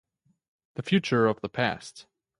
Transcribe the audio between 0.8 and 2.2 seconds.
Future of the Past.